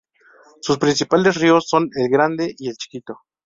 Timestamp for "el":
1.95-2.09, 2.69-2.75